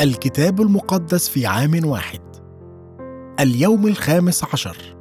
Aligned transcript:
الكتاب 0.00 0.60
المقدس 0.60 1.28
في 1.28 1.46
عام 1.46 1.80
واحد. 1.84 2.20
اليوم 3.40 3.86
الخامس 3.86 4.44
عشر. 4.52 4.96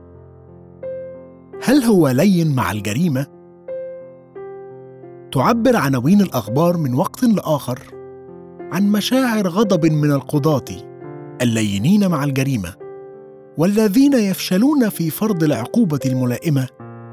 هل 1.63 1.83
هو 1.83 2.09
لين 2.09 2.55
مع 2.55 2.71
الجريمة؟ 2.71 3.27
تعبر 5.31 5.75
عناوين 5.75 6.21
الأخبار 6.21 6.77
من 6.77 6.93
وقت 6.93 7.23
لآخر 7.23 7.79
عن 8.71 8.91
مشاعر 8.91 9.47
غضب 9.47 9.85
من 9.85 10.11
القضاة 10.11 10.65
اللينين 11.41 12.07
مع 12.07 12.23
الجريمة 12.23 12.73
والذين 13.57 14.13
يفشلون 14.13 14.89
في 14.89 15.09
فرض 15.09 15.43
العقوبة 15.43 15.99
الملائمة 16.05 16.67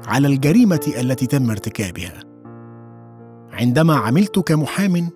على 0.07 0.27
الجريمة 0.27 0.93
التي 0.99 1.27
تم 1.27 1.49
ارتكابها. 1.49 2.19
عندما 3.51 3.95
عملت 3.95 4.39
كمحام 4.39 5.09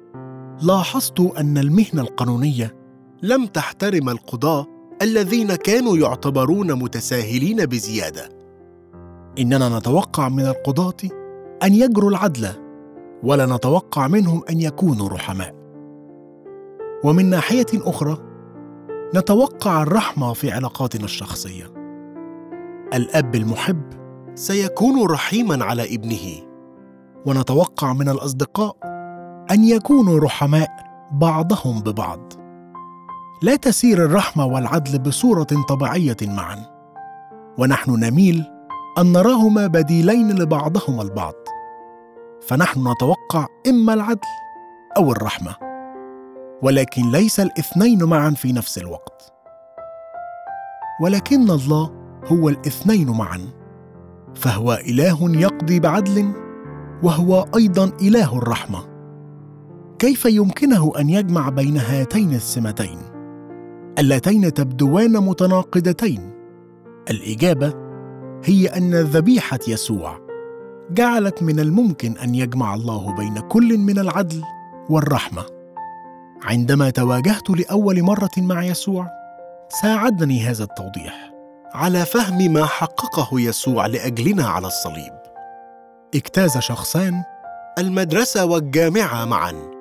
لاحظت 0.62 1.20
أن 1.20 1.58
المهنة 1.58 2.02
القانونية 2.02 2.76
لم 3.23 3.45
تحترم 3.45 4.09
القضاة 4.09 4.66
الذين 5.02 5.55
كانوا 5.55 5.98
يعتبرون 5.98 6.73
متساهلين 6.73 7.66
بزيادة. 7.66 8.30
إننا 9.40 9.80
نتوقع 9.80 10.30
من 10.30 10.45
القضاة 10.45 11.09
أن 11.64 11.73
يجروا 11.73 12.09
العدل 12.09 12.48
ولا 13.23 13.45
نتوقع 13.45 14.08
منهم 14.08 14.41
أن 14.50 14.62
يكونوا 14.62 15.09
رحماء. 15.09 15.55
ومن 17.03 17.30
ناحية 17.30 17.66
أخرى 17.73 18.17
نتوقع 19.16 19.84
الرحمة 19.84 20.34
في 20.34 20.52
علاقاتنا 20.52 21.06
الشخصية. 21.06 21.73
الأب 22.94 23.36
المحب 23.36 23.84
سيكون 24.36 25.06
رحيما 25.08 25.66
على 25.66 25.95
ابنه 25.95 26.42
ونتوقع 27.26 27.94
من 27.94 28.09
الأصدقاء 28.09 28.95
أن 29.52 29.63
يكونوا 29.63 30.20
رحماء 30.20 30.70
بعضهم 31.12 31.80
ببعض. 31.80 32.34
لا 33.41 33.55
تسير 33.55 34.05
الرحمة 34.05 34.45
والعدل 34.45 34.99
بصورة 34.99 35.47
طبيعية 35.70 36.17
معا. 36.22 36.66
ونحن 37.58 37.92
نميل 37.92 38.44
أن 38.97 39.11
نراهما 39.11 39.67
بديلين 39.67 40.31
لبعضهما 40.31 41.02
البعض. 41.02 41.33
فنحن 42.47 42.92
نتوقع 42.92 43.47
إما 43.67 43.94
العدل 43.94 44.28
أو 44.97 45.11
الرحمة. 45.11 45.55
ولكن 46.61 47.11
ليس 47.11 47.39
الاثنين 47.39 48.03
معا 48.03 48.30
في 48.30 48.52
نفس 48.52 48.77
الوقت. 48.77 49.33
ولكن 51.02 51.50
الله 51.50 51.92
هو 52.25 52.50
الاثنين 52.50 53.09
معا. 53.09 53.42
فهو 54.36 54.73
إله 54.73 55.17
يقضي 55.22 55.80
بعدل 55.80 56.31
وهو 57.03 57.45
أيضا 57.55 57.92
إله 58.02 58.38
الرحمة. 58.38 58.95
كيف 60.00 60.26
يمكنه 60.26 60.92
أن 61.00 61.10
يجمع 61.10 61.50
بين 61.50 61.78
هاتين 61.78 62.34
السمتين؟ 62.34 63.00
اللتين 64.00 64.54
تبدوان 64.54 65.12
متناقضتين. 65.12 66.32
الإجابة 67.10 67.74
هي 68.44 68.68
أن 68.68 68.96
ذبيحه 68.96 69.60
يسوع. 69.68 70.20
جعلت 70.92 71.44
من 71.44 71.60
الممكن 71.60 72.18
أن 72.18 72.36
يجمع 72.36 72.76
الله 72.76 73.16
بين 73.16 73.40
كل 73.40 73.78
من 73.78 74.00
العدل 74.00 74.42
والرحمة. 74.90 75.46
عندما 76.44 76.90
تواجهت 76.90 77.50
لأول 77.50 78.04
مرة 78.04 78.32
مع 78.38 78.64
يسوع 78.64 79.10
ساعدني 79.82 80.44
هذا 80.44 80.64
التوضيح 80.64 81.32
على 81.73 82.06
فهم 82.06 82.54
ما 82.54 82.66
حققه 82.66 83.40
يسوع 83.40 83.86
لأجلنا 83.86 84.48
على 84.48 84.68
الصليب. 84.68 85.14
اجتاز 86.16 86.58
شخصان 86.58 87.23
المدرسة 87.80 88.46
والجامعة 88.46 89.26
معا. 89.26 89.75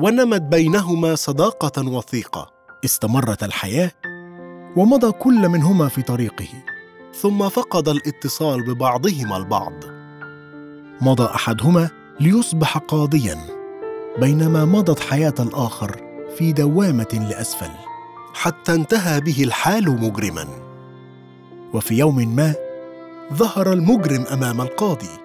ونمت 0.00 0.42
بينهما 0.42 1.14
صداقة 1.14 1.88
وثيقة. 1.88 2.50
استمرت 2.84 3.42
الحياة 3.42 3.90
ومضى 4.76 5.12
كل 5.12 5.48
منهما 5.48 5.88
في 5.88 6.02
طريقه 6.02 6.48
ثم 7.14 7.48
فقد 7.48 7.88
الاتصال 7.88 8.62
ببعضهما 8.62 9.36
البعض. 9.36 9.72
مضى 11.00 11.24
أحدهما 11.24 11.90
ليصبح 12.20 12.78
قاضيا 12.78 13.38
بينما 14.18 14.64
مضت 14.64 15.00
حياة 15.00 15.34
الآخر 15.40 16.00
في 16.38 16.52
دوامة 16.52 17.28
لأسفل 17.30 17.70
حتى 18.34 18.74
انتهى 18.74 19.20
به 19.20 19.44
الحال 19.44 20.00
مجرما. 20.00 20.46
وفي 21.74 21.98
يوم 21.98 22.36
ما 22.36 22.54
ظهر 23.34 23.72
المجرم 23.72 24.24
أمام 24.32 24.60
القاضي 24.60 25.18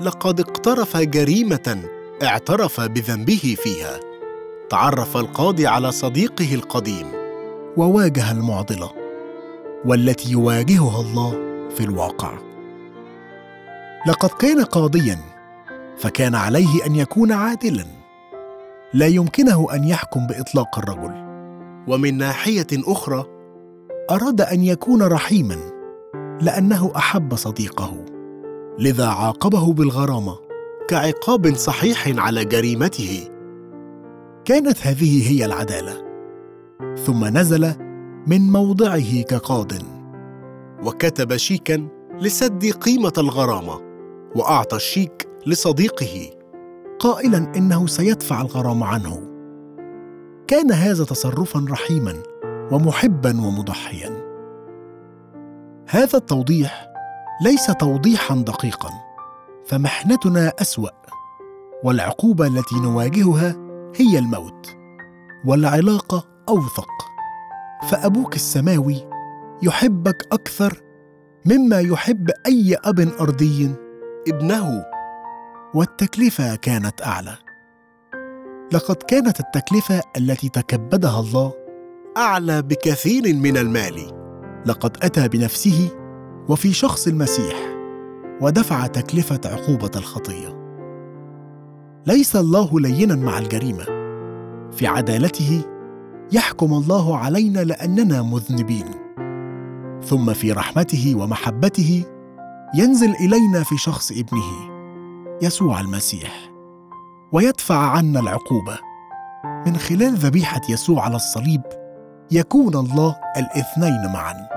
لقد 0.00 0.40
اقترف 0.40 0.96
جريمة 0.96 1.82
اعترف 2.22 2.80
بذنبه 2.80 3.56
فيها. 3.62 4.05
تعرف 4.70 5.16
القاضي 5.16 5.66
على 5.66 5.92
صديقه 5.92 6.54
القديم 6.54 7.06
وواجه 7.76 8.32
المعضلة 8.32 8.90
والتي 9.84 10.30
يواجهها 10.30 11.00
الله 11.00 11.30
في 11.70 11.80
الواقع. 11.80 12.32
لقد 14.06 14.28
كان 14.28 14.64
قاضيا 14.64 15.18
فكان 15.98 16.34
عليه 16.34 16.86
أن 16.86 16.96
يكون 16.96 17.32
عادلا. 17.32 17.84
لا 18.94 19.06
يمكنه 19.06 19.66
أن 19.74 19.84
يحكم 19.84 20.26
بإطلاق 20.26 20.78
الرجل. 20.78 21.26
ومن 21.88 22.18
ناحية 22.18 22.66
أخرى 22.72 23.24
أراد 24.10 24.40
أن 24.40 24.64
يكون 24.64 25.02
رحيما 25.02 25.56
لأنه 26.40 26.92
أحب 26.96 27.34
صديقه 27.34 28.04
لذا 28.78 29.06
عاقبه 29.06 29.72
بالغرامة 29.72 30.38
كعقاب 30.88 31.54
صحيح 31.54 32.08
على 32.18 32.44
جريمته. 32.44 33.35
كانت 34.46 34.86
هذه 34.86 35.30
هي 35.32 35.44
العدالة. 35.44 36.04
ثم 36.96 37.24
نزل 37.24 37.74
من 38.26 38.40
موضعه 38.40 39.22
كقاض. 39.22 39.72
وكتب 40.82 41.36
شيكا 41.36 41.88
لسد 42.20 42.64
قيمة 42.64 43.12
الغرامة 43.18 43.80
وأعطى 44.36 44.76
الشيك 44.76 45.28
لصديقه 45.46 46.30
قائلا 46.98 47.52
إنه 47.56 47.86
سيدفع 47.86 48.40
الغرامه 48.40 48.86
عنه. 48.86 49.22
كان 50.46 50.72
هذا 50.72 51.04
تصرفا 51.04 51.66
رحيما 51.70 52.14
ومحبا 52.72 53.30
ومضحيا. 53.30 54.10
هذا 55.88 56.18
التوضيح 56.18 56.88
ليس 57.42 57.66
توضيحا 57.66 58.34
دقيقا 58.34 58.90
فمحنتنا 59.66 60.52
أسوأ 60.60 60.90
والعقوبة 61.84 62.46
التي 62.46 62.76
نواجهها 62.82 63.65
هي 63.98 64.18
الموت 64.18 64.76
والعلاقة 65.44 66.24
أوثق. 66.48 66.88
فأبوك 67.90 68.36
السماوي 68.36 69.08
يحبك 69.62 70.26
أكثر 70.32 70.82
مما 71.46 71.80
يحب 71.80 72.30
أي 72.46 72.76
أب 72.84 73.00
أرضي. 73.20 73.74
ابنه 74.28 74.84
والتكلفة 75.74 76.56
كانت 76.56 77.02
أعلى. 77.02 77.36
لقد 78.72 78.96
كانت 78.96 79.40
التكلفة 79.40 80.02
التي 80.16 80.48
تكبدها 80.48 81.20
الله 81.20 81.52
أعلى 82.16 82.62
بكثير 82.62 83.34
من 83.34 83.56
المال. 83.56 84.12
لقد 84.66 84.96
أتى 85.02 85.28
بنفسه 85.28 85.90
وفي 86.48 86.72
شخص 86.72 87.06
المسيح 87.06 87.56
ودفع 88.40 88.86
تكلفة 88.86 89.40
عقوبة 89.44 89.90
الخطية. 89.96 90.65
ليس 92.06 92.36
الله 92.36 92.80
لينا 92.80 93.16
مع 93.16 93.38
الجريمة. 93.38 93.84
في 94.72 94.86
عدالته 94.86 95.64
يحكم 96.32 96.72
الله 96.72 97.16
علينا 97.18 97.60
لأننا 97.60 98.22
مذنبين. 98.22 98.84
ثم 100.02 100.32
في 100.32 100.52
رحمته 100.52 101.14
ومحبته 101.16 102.04
ينزل 102.74 103.10
إلينا 103.10 103.62
في 103.62 103.76
شخص 103.76 104.10
ابنه 104.10 104.52
يسوع 105.42 105.80
المسيح 105.80 106.50
ويدفع 107.32 107.76
عنا 107.76 108.20
العقوبة. 108.20 108.78
من 109.66 109.76
خلال 109.76 110.14
ذبيحة 110.14 110.60
يسوع 110.68 111.04
على 111.04 111.16
الصليب 111.16 111.62
يكون 112.30 112.74
الله 112.74 113.16
الاثنين 113.36 114.12
معا 114.12 114.48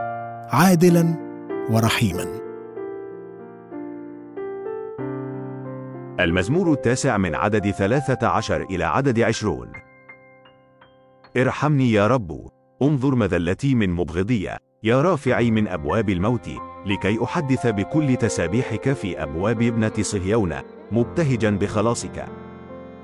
عادلا 0.52 1.16
ورحيما. 1.72 2.39
المزمور 6.20 6.74
التاسع 6.74 7.18
من 7.18 7.36
عدد 7.36 7.72
ثلاثة 7.72 8.28
عشر 8.28 8.62
إلى 8.62 8.84
عدد 8.84 9.20
عشرون. 9.20 9.72
ارحمني 11.38 11.92
يا 11.92 12.08
رب. 12.08 12.50
انظر 12.82 13.16
مذلتي 13.16 13.76
من 13.76 13.90
مبغضية 13.90 14.58
يا 14.84 15.02
رافعي 15.02 15.52
من 15.52 15.68
أبواب 15.68 16.10
الموت. 16.10 16.50
لكي 16.86 17.24
أحدث 17.24 17.68
بكل 17.68 18.16
تسابيحك 18.16 18.94
في 18.94 19.24
أبواب 19.24 19.62
ابنة 19.62 19.92
صهيون 20.02 20.56
مبتهجا 20.92 21.50
بخلاصك. 21.50 22.26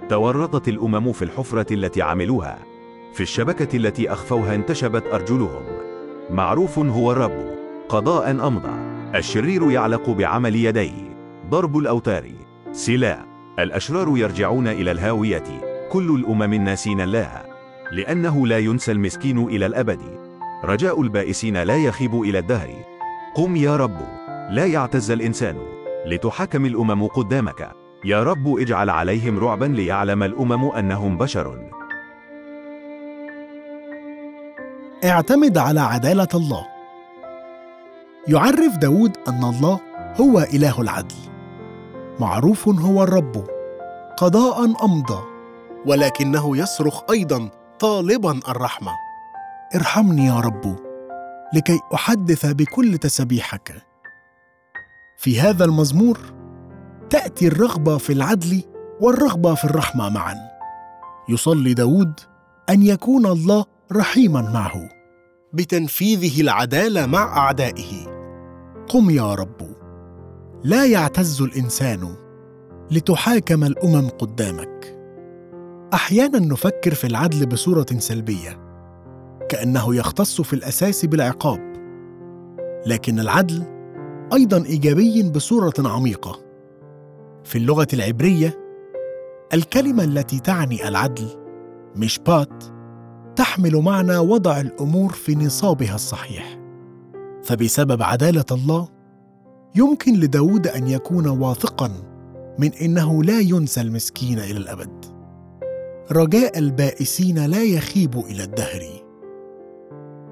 تورطت 0.10 0.68
الأمم 0.68 1.12
في 1.12 1.22
الحفرة 1.22 1.74
التي 1.74 2.02
عملوها. 2.02 2.60
في 3.14 3.22
الشبكة 3.22 3.78
التي 3.78 4.12
أخفوها 4.12 4.56
انتشبت 4.56 5.04
أرجلهم. 5.14 5.64
معروف 6.30 6.80
هو 6.80 7.12
الرب. 7.12 7.56
قضاء 7.90 8.32
أمضى. 8.32 8.74
الشرير 9.18 9.72
يعلق 9.72 10.10
بعمل 10.10 10.56
يديه. 10.56 11.16
ضرب 11.50 11.78
الأوتار. 11.78 12.45
سلا. 12.76 13.26
الأشرار 13.60 14.18
يرجعون 14.18 14.68
إلى 14.68 14.92
الهاوية. 14.92 15.44
كل 15.92 16.16
الأمم 16.16 16.54
الناسين 16.54 17.02
الله 17.02 17.42
لأنه 17.92 18.48
لا 18.48 18.58
ينسى 18.60 18.92
المسكين 18.92 19.38
إلى 19.44 19.66
الأبد. 19.66 20.00
رجاء 20.64 21.02
البائسين 21.02 21.64
لا 21.64 21.76
يخيب 21.76 22.22
إلى 22.22 22.40
الدهر. 22.40 22.70
قم 23.36 23.56
يا 23.56 23.76
رب. 23.76 23.98
لا 24.50 24.66
يعتز 24.66 25.12
الإنسان. 25.12 25.58
لتحكم 26.06 26.66
الأمم 26.66 27.08
قدامك. 27.08 27.72
يا 28.06 28.24
رب 28.24 28.58
اجعل 28.58 28.90
عليهم 28.90 29.40
رعبا 29.40 29.66
ليعلم 29.66 30.24
الأمم 30.24 30.72
أنهم 30.72 31.18
بشر. 31.18 31.70
اعتمد 35.04 35.58
على 35.58 35.80
عدالة 35.80 36.28
الله. 36.36 36.66
يعرف 38.28 38.78
داود 38.78 39.18
أن 39.28 39.44
الله 39.44 39.80
هو 40.22 40.40
إله 40.40 40.82
العدل. 40.82 41.35
معروف 42.20 42.68
هو 42.68 43.04
الرب 43.04 43.48
قضاء 44.18 44.86
أمضى 44.86 45.24
ولكنه 45.86 46.58
يصرخ 46.58 47.02
أيضا 47.12 47.50
طالبا 47.80 48.40
الرحمة. 48.48 48.92
ارحمني 49.76 50.26
يا 50.26 50.40
رب 50.40 50.76
لكي 51.54 51.80
أحدث 51.94 52.46
بكل 52.46 52.98
تسبيحك. 52.98 53.82
في 55.18 55.40
هذا 55.40 55.66
المزمور 55.66 56.20
تأتي 57.10 57.48
الرغبة 57.48 57.98
في 57.98 58.14
العدل 58.14 58.64
والرغبة 59.02 59.56
في 59.56 59.66
الرحمة 59.66 60.10
معا. 60.10 60.36
يصلي 61.30 61.74
داود 61.74 62.20
أن 62.70 62.84
يكون 62.84 63.26
الله 63.26 63.66
رحيما 63.92 64.42
معه. 64.42 64.90
بتنفيذه 65.54 66.42
العدالة 66.42 67.06
مع 67.06 67.38
أعدائه. 67.38 68.08
قم 68.90 69.10
يا 69.10 69.34
رب. 69.34 69.75
لا 70.66 70.86
يعتز 70.86 71.42
الإنسان 71.42 72.16
لتحاكم 72.92 73.64
الأمم 73.64 74.10
قدامك. 74.10 74.98
أحيانا 75.94 76.40
نفكر 76.40 76.94
في 76.94 77.08
العدل 77.08 77.46
بصورة 77.46 77.86
سلبية 77.98 78.60
كأنه 79.50 79.96
يختص 79.96 80.42
في 80.42 80.54
الأساس 80.54 81.06
بالعقاب. 81.06 81.74
لكن 82.86 83.20
العدل 83.20 83.64
أيضا 84.34 84.66
إيجابي 84.66 85.24
بصورة 85.24 85.74
عميقة. 85.80 86.40
في 87.44 87.58
اللغة 87.58 87.88
العبرية 87.94 88.60
الكلمة 89.54 90.04
التي 90.04 90.40
تعني 90.40 90.88
العدل 90.88 91.28
مشبات 91.96 92.64
تحمل 93.36 93.76
معنى 93.76 94.18
وضع 94.18 94.60
الأمور 94.62 95.12
في 95.12 95.36
نصابها 95.36 95.96
الصحيح. 95.96 96.60
فبسبب 97.44 98.04
عدالة 98.04 98.46
الله 98.52 98.95
يمكن 99.76 100.14
لداود 100.14 100.68
أن 100.68 100.88
يكون 100.88 101.28
واثقا 101.28 101.92
من 102.60 102.74
إنه 102.74 103.24
لا 103.24 103.40
ينسى 103.40 103.82
المسكين 103.82 104.40
إلى 104.40 104.58
الأبد. 104.58 105.06
رجاء 106.12 106.60
البائسين 106.60 107.46
لا 107.46 107.64
يخيب 107.64 108.20
إلى 108.20 108.44
الدهر. 108.44 108.82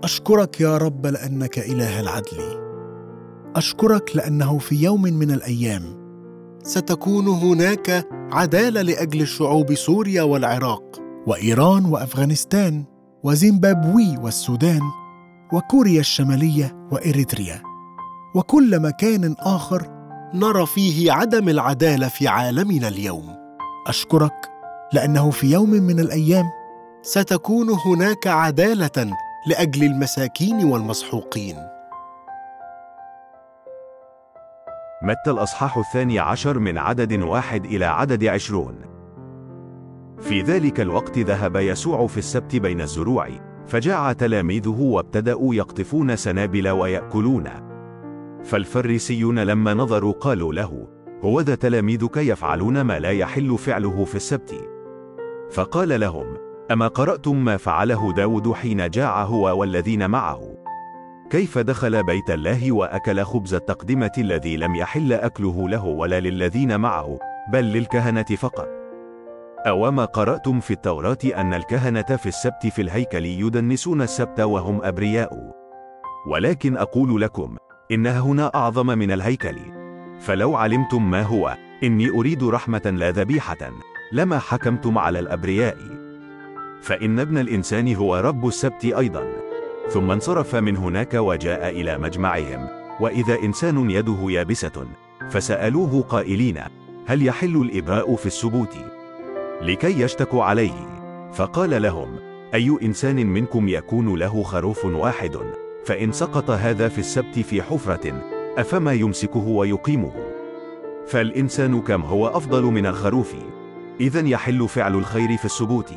أشكرك 0.04 0.62
يا 0.62 0.78
رب 0.78 1.06
لأنك 1.06 1.60
إله 1.60 2.00
العدل. 2.00 2.64
أشكرك 3.56 4.16
لأنه 4.16 4.58
في 4.58 4.76
يوم 4.76 5.02
من 5.02 5.32
الأيام 5.32 5.84
ستكون 6.64 7.28
هناك 7.28 8.08
عدالة 8.32 8.82
لأجل 8.82 9.28
شعوب 9.28 9.74
سوريا 9.74 10.24
والعراق 10.24 11.02
وإيران 11.28 11.86
وأفغانستان 11.86 12.84
وزيمبابوي 13.24 14.18
والسودان 14.18 14.82
وكوريا 15.54 16.00
الشمالية 16.00 16.88
وإريتريا. 16.92 17.73
وكل 18.36 18.80
مكان 18.80 19.36
آخر 19.40 19.88
نرى 20.34 20.66
فيه 20.66 21.12
عدم 21.12 21.50
العدالة 21.50 22.08
في 22.08 22.28
عالمنا 22.28 22.88
اليوم. 22.88 23.36
أشكرك 23.88 24.52
لأنه 24.94 25.32
في 25.32 25.52
يوم 25.52 25.70
من 25.70 26.00
الأيام 26.00 26.46
ستكون 27.02 27.70
هناك 27.70 28.28
عدالة 28.28 29.14
لأجل 29.48 29.84
المساكين 29.84 30.66
والمسحوقين. 30.66 31.56
متى 35.04 35.32
الأصحاح 35.32 35.78
الثاني 35.78 36.20
عشر 36.20 36.60
من 36.60 36.78
عدد 36.78 37.14
واحد 37.22 37.66
إلى 37.66 37.86
عدد 37.86 38.26
عشرون؟ 38.26 38.76
في 40.20 40.42
ذلك 40.42 40.80
الوقت 40.80 41.20
ذهب 41.20 41.56
يسوع 41.56 42.08
في 42.08 42.18
السبت 42.18 42.56
بين 42.56 42.82
الزروع 42.82 43.30
فجاع 43.68 44.14
تلاميذه 44.14 44.82
وابتدأوا 44.82 45.56
يقطفون 45.56 46.16
سنابل 46.16 46.70
ويأكلون. 46.70 47.73
فالفريسيون 48.44 49.40
لما 49.40 49.74
نظروا 49.74 50.14
قالوا 50.14 50.54
له 50.54 50.88
هوذا 51.24 51.56
تلاميذك 51.56 52.18
يفعلون 52.18 52.82
ما 52.82 53.00
لا 53.00 53.12
يحل 53.12 53.58
فعله 53.58 54.06
في 54.06 54.16
السبت. 54.16 54.70
فقال 55.52 56.00
لهم 56.00 56.38
أما 56.72 56.88
قرأتم 56.88 57.46
ما 57.46 57.58
فعله 57.58 58.14
داود 58.14 58.52
حين 58.52 58.90
جاع 58.90 59.24
هو 59.24 59.60
والذين 59.60 60.10
معه؟ 60.10 60.42
كيف 61.30 61.58
دخل 61.58 62.04
بيت 62.04 62.30
الله 62.30 62.72
وأكل 62.72 63.24
خبز 63.24 63.54
التقدمة 63.54 64.12
الذي 64.18 64.58
لم 64.58 64.76
يحل 64.76 65.14
أكله 65.14 65.70
له 65.70 65.86
ولا 65.86 66.20
للذين 66.20 66.80
معه 66.80 67.20
بل 67.54 67.64
للكهنة 67.64 68.24
فقط؟ 68.24 68.68
أوما 69.68 70.06
قرأتم 70.06 70.60
في 70.60 70.72
التوراة 70.72 71.18
أن 71.26 71.54
الكهنة 71.54 72.02
في 72.16 72.26
السبت 72.26 72.68
في 72.68 72.82
الهيكل 72.82 73.26
يدنسون 73.26 74.02
السبت 74.02 74.40
وهم 74.40 74.84
أبرياء؟ 74.84 75.52
ولكن 76.28 76.78
أقول 76.78 77.22
لكم 77.22 77.56
إنها 77.92 78.20
هنا 78.20 78.52
أعظم 78.56 78.86
من 78.86 79.12
الهيكل. 79.12 79.58
فلو 80.20 80.56
علمتم 80.56 81.12
ما 81.12 81.22
هو 81.22 81.58
إني 81.84 82.10
أريد 82.10 82.44
رحمة 82.44 82.82
لا 82.86 83.12
ذبيحة. 83.12 83.72
لما 84.12 84.40
حكمتم 84.40 84.98
على 84.98 85.20
الأبرياء. 85.20 85.78
فإن 86.82 87.20
ابن 87.20 87.38
الإنسان 87.38 87.96
هو 87.96 88.16
رب 88.16 88.48
السبت 88.48 88.86
أيضا. 88.86 89.32
ثم 89.90 90.12
انصرف 90.12 90.56
من 90.56 90.78
هناك 90.78 91.14
وجاء 91.14 91.70
إلى 91.70 91.98
مجمعهم. 91.98 92.68
وإذا 93.00 93.40
إنسان 93.40 93.90
يده 93.90 94.18
يابسة 94.22 94.88
فسألوه 95.30 96.02
قائلين 96.02 96.60
هل 97.06 97.26
يحل 97.26 97.56
الإبراء 97.62 98.16
في 98.16 98.26
السبوت؟ 98.26 98.78
لكي 99.62 100.02
يشتكوا 100.02 100.44
عليه. 100.44 100.94
فقال 101.34 101.82
لهم 101.82 102.16
أي 102.54 102.78
إنسان 102.82 103.28
منكم 103.28 103.68
يكون 103.68 104.16
له 104.16 104.44
خروف 104.44 104.86
واحد؟ 104.86 105.63
فإن 105.86 106.12
سقط 106.12 106.50
هذا 106.50 106.90
في 106.90 107.00
السبت 107.00 107.40
في 107.40 107.62
حفرة 107.62 108.14
أفما 108.58 108.94
يمسكه 108.94 109.48
ويقيمه؟ 109.48 110.12
فالإنسان 111.08 111.82
كم 111.82 112.02
هو 112.02 112.28
أفضل 112.28 112.64
من 112.64 112.86
الخروف. 112.86 113.36
إذا 114.00 114.28
يحل 114.28 114.68
فعل 114.68 114.96
الخير 114.96 115.38
في 115.38 115.46
السبوت 115.46 115.94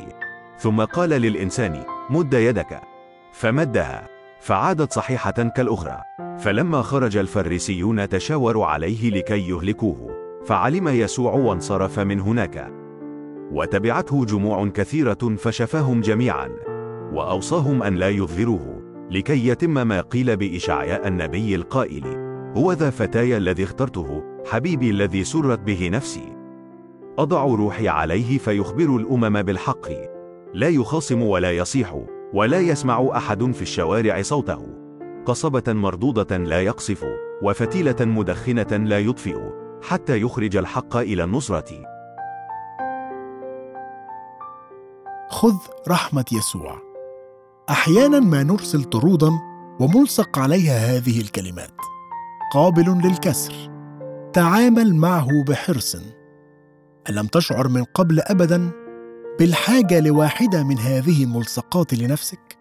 ثم 0.59 0.81
قال 0.81 1.09
للإنسان 1.09 1.83
مد 2.09 2.33
يدك. 2.33 2.81
فمدها. 3.31 4.07
فعادت 4.39 4.93
صحيحة 4.93 5.31
كالأخرى. 5.31 5.97
فلما 6.39 6.81
خرج 6.81 7.17
الفريسيون 7.17 8.09
تشاوروا 8.09 8.65
عليه 8.65 9.09
لكي 9.09 9.49
يهلكوه. 9.49 10.09
فعلم 10.45 10.87
يسوع 10.87 11.33
وانصرف 11.33 11.99
من 11.99 12.19
هناك. 12.19 12.71
وتبعته 13.51 14.25
جموع 14.25 14.67
كثيرة 14.67 15.35
فشفاهم 15.37 16.01
جميعا. 16.01 16.49
وأوصاهم 17.13 17.83
أن 17.83 17.95
لا 17.95 18.09
يظهروه. 18.09 18.76
لكي 19.11 19.47
يتم 19.47 19.87
ما 19.87 20.01
قيل 20.01 20.37
بإشعياء 20.37 21.07
النبي 21.07 21.55
القائل. 21.55 22.03
هو 22.57 22.71
ذا 22.71 22.89
فتاي 22.89 23.37
الذي 23.37 23.63
اخترته 23.63 24.23
حبيبي 24.45 24.89
الذي 24.89 25.23
سرت 25.23 25.59
به 25.59 25.89
نفسي. 25.89 26.35
أضع 27.19 27.43
روحي 27.43 27.87
عليه 27.87 28.37
فيخبر 28.37 28.95
الأمم 28.95 29.41
بالحق. 29.41 29.87
لا 30.53 30.67
يخاصم 30.67 31.21
ولا 31.21 31.51
يصيح 31.51 32.03
ولا 32.33 32.59
يسمع 32.59 33.09
أحد 33.15 33.51
في 33.51 33.61
الشوارع 33.61 34.21
صوته. 34.21 34.67
قصبة 35.25 35.73
مردودة 35.73 36.37
لا 36.37 36.61
يقصف 36.61 37.05
وفتيلة 37.43 37.95
مدخنة 38.05 38.77
لا 38.77 38.99
يطفئ 38.99 39.37
حتى 39.81 40.21
يخرج 40.21 40.57
الحق 40.57 40.97
إلى 40.97 41.23
النصرة. 41.23 41.97
خذ 45.29 45.55
رحمة 45.87 46.25
يسوع. 46.31 46.86
أحيانا 47.69 48.19
ما 48.19 48.43
نرسل 48.43 48.83
طرودا 48.83 49.31
وملصق 49.79 50.39
عليها 50.39 50.97
هذه 50.97 51.21
الكلمات. 51.21 51.71
قابل 52.53 53.01
للكسر. 53.03 53.53
تعامل 54.33 54.95
معه 54.95 55.27
بحرص. 55.47 55.97
ألم 57.09 57.27
تشعر 57.27 57.67
من 57.67 57.83
قبل 57.83 58.19
ابدا 58.19 58.71
بالحاجة 59.39 59.99
لواحدة 59.99 60.63
من 60.63 60.77
هذه 60.77 61.23
الملصقات 61.23 61.93
لنفسك؟ 61.93 62.57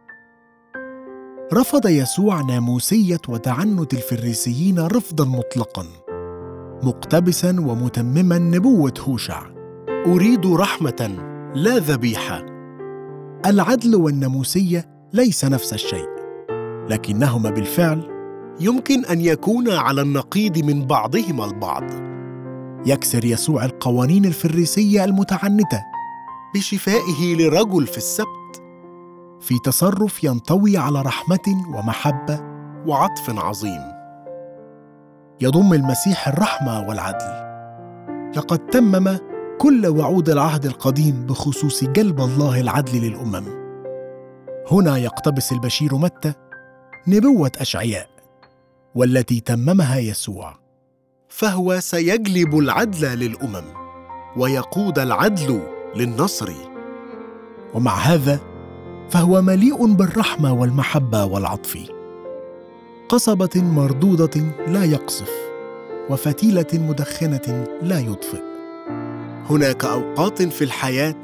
رفض 1.53 1.87
يسوع 1.87 2.41
ناموسية 2.41 3.21
وتعنت 3.29 3.95
الفريسيين 3.95 4.79
رفضا 4.79 5.25
مطلقا 5.25 5.87
مقتبسا 6.83 7.57
ومتمما 7.61 8.39
نبوة 8.39 8.95
هوشع. 9.01 9.43
أريد 10.07 10.47
رحمة 10.47 11.19
لا 11.55 11.79
ذبيحة. 11.79 12.47
العدل 13.47 13.97
والناموسية 13.97 14.96
ليس 15.17 15.45
نفس 15.45 15.73
الشيء 15.73 16.09
لكنهما 16.89 17.51
بالفعل 17.51 18.11
يمكن 18.61 19.05
أن 19.05 19.21
يكونا 19.21 19.79
على 19.79 20.03
النقيض 20.03 20.59
من 20.59 20.87
بعضهما 20.87 21.45
البعض. 21.45 21.83
يكسر 22.87 23.25
يسوع 23.25 23.65
القوانين 23.65 24.25
الفريسية 24.25 25.05
المتعنتة 25.05 25.83
بشفائه 26.55 27.37
لرجل 27.37 27.87
في 27.87 27.97
السبت. 27.97 28.63
في 29.41 29.55
تصرف 29.65 30.25
ينطوي 30.25 30.77
على 30.77 31.03
رحمة 31.03 31.65
ومحبة 31.75 32.41
وعطف 32.87 33.39
عظيم. 33.39 33.83
يضم 35.41 35.73
المسيح 35.73 36.29
الرحمة 36.29 36.89
والعدل. 36.89 37.47
لقد 38.37 38.59
تمم 38.59 39.19
كل 39.59 39.87
وعود 39.87 40.29
العهد 40.29 40.67
القديم 40.67 41.27
بخصوص 41.27 41.85
جلب 41.85 42.21
الله 42.21 42.61
العدل 42.61 43.01
للأمم. 43.01 43.66
هنا 44.71 44.97
يقتبس 44.97 45.53
البشير 45.53 45.95
متى؟ 45.95 46.33
نبوة 47.07 47.53
أشعياء 47.57 48.09
والتي 48.95 49.41
تممها 49.41 49.99
يسوع. 49.99 50.59
فهو 51.29 51.81
سيجلب 51.81 52.59
العدل 52.59 53.19
للأمم 53.19 53.65
ويقود 54.37 54.99
العدل 54.99 55.63
للنصر. 55.97 56.53
ومع 57.75 57.95
هذا 57.95 58.41
فهو 59.11 59.43
مليء 59.43 59.87
بالرحمة 59.87 60.53
والمحبة 60.53 61.25
والعطف. 61.25 61.79
قصبة 63.09 63.51
مردودة 63.55 64.43
لا 64.67 64.85
يقصف 64.85 65.31
وفتيلة 66.11 66.67
مدخنة 66.75 67.67
لا 67.83 68.01
يطفئ. 68.01 68.43
هناك 69.51 69.85
أوقات 69.85 70.43
في 70.43 70.65
الحياة 70.65 71.21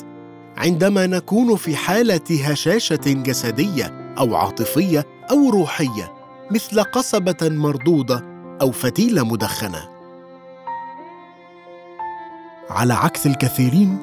عندما 0.62 1.06
نكون 1.06 1.56
في 1.56 1.76
حالة 1.76 2.20
هشاشة 2.44 3.00
جسدية 3.06 4.14
أو 4.18 4.36
عاطفية 4.36 5.06
أو 5.30 5.50
روحية 5.50 6.12
مثل 6.50 6.82
قصبة 6.82 7.36
مردودة 7.42 8.24
أو 8.60 8.72
فتيلة 8.72 9.24
مدخنة. 9.24 9.88
على 12.70 12.94
عكس 12.94 13.26
الكثيرين 13.26 13.98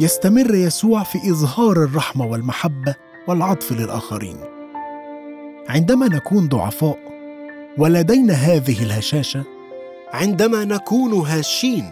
يستمر 0.00 0.54
يسوع 0.54 1.02
في 1.02 1.30
إظهار 1.30 1.76
الرحمة 1.76 2.26
والمحبة 2.26 2.94
والعطف 3.28 3.72
للآخرين. 3.72 4.36
عندما 5.68 6.08
نكون 6.08 6.48
ضعفاء 6.48 6.98
ولدينا 7.78 8.34
هذه 8.34 8.82
الهشاشة 8.82 9.44
عندما 10.12 10.64
نكون 10.64 11.12
هاشين 11.12 11.90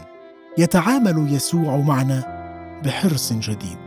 يتعامل 0.58 1.34
يسوع 1.34 1.76
معنا 1.76 2.42
بحرص 2.84 3.32
جديد. 3.32 3.81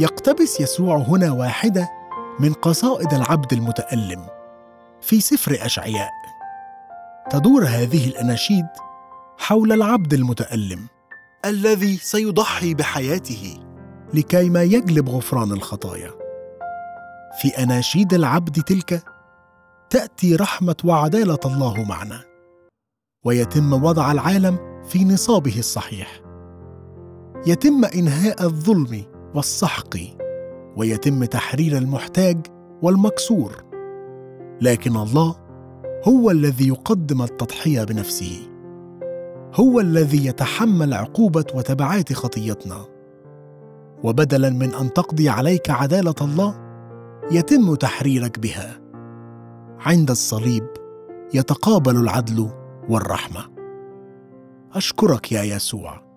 يقتبس 0.00 0.60
يسوع 0.60 0.96
هنا 0.96 1.32
واحدة 1.32 1.90
من 2.38 2.52
قصائد 2.52 3.14
العبد 3.14 3.52
المتألم 3.52 4.26
في 5.00 5.20
سفر 5.20 5.58
أشعياء. 5.60 6.10
تدور 7.30 7.64
هذه 7.64 8.08
الأناشيد 8.08 8.66
حول 9.38 9.72
العبد 9.72 10.14
المتألم 10.14 10.86
الذي 11.44 11.96
سيضحي 11.96 12.74
بحياته 12.74 13.60
لكي 14.14 14.50
ما 14.50 14.62
يجلب 14.62 15.08
غفران 15.08 15.52
الخطايا. 15.52 16.10
في 17.42 17.48
أناشيد 17.48 18.14
العبد 18.14 18.62
تلك 18.62 19.04
تأتي 19.90 20.36
رحمة 20.36 20.76
وعدالة 20.84 21.40
الله 21.44 21.84
معنا 21.84 22.24
ويتم 23.24 23.84
وضع 23.84 24.12
العالم 24.12 24.82
في 24.88 25.04
نصابه 25.04 25.58
الصحيح. 25.58 26.20
يتم 27.46 27.84
إنهاء 27.84 28.42
الظلم 28.42 29.09
والسحق 29.34 29.96
ويتم 30.76 31.24
تحرير 31.24 31.76
المحتاج 31.76 32.46
والمكسور. 32.82 33.64
لكن 34.60 34.96
الله 34.96 35.36
هو 36.08 36.30
الذي 36.30 36.68
يقدم 36.68 37.22
التضحية 37.22 37.84
بنفسه. 37.84 38.38
هو 39.54 39.80
الذي 39.80 40.26
يتحمل 40.26 40.94
عقوبة 40.94 41.44
وتبعات 41.54 42.12
خطيتنا. 42.12 42.84
وبدلا 44.02 44.50
من 44.50 44.74
أن 44.74 44.92
تقضي 44.92 45.28
عليك 45.28 45.70
عدالة 45.70 46.14
الله 46.20 46.54
يتم 47.30 47.74
تحريرك 47.74 48.38
بها. 48.38 48.80
عند 49.80 50.10
الصليب 50.10 50.66
يتقابل 51.34 51.96
العدل 51.96 52.50
والرحمة. 52.88 53.40
أشكرك 54.74 55.32
يا 55.32 55.42
يسوع. 55.42 56.09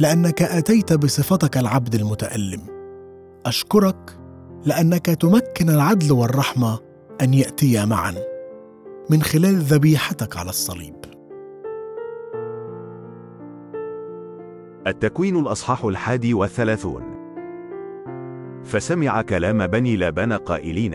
لأنك 0.00 0.42
أتيت 0.42 0.92
بصفتك 0.92 1.56
العبد 1.56 1.94
المتألم. 1.94 2.60
أشكرك 3.46 4.18
لأنك 4.66 5.06
تمكن 5.06 5.70
العدل 5.70 6.12
والرحمة 6.12 6.78
أن 7.22 7.34
ياتيا 7.34 7.84
معا 7.84 8.14
من 9.10 9.22
خلال 9.22 9.56
ذبيحتك 9.56 10.36
على 10.36 10.48
الصليب. 10.48 10.94
التكوين 14.86 15.36
الأصحاح 15.36 15.84
الحادي 15.84 16.34
والثلاثون. 16.34 17.02
فسمع 18.64 19.22
كلام 19.22 19.66
بني 19.66 19.96
لابان 19.96 20.32
قائلين 20.32 20.94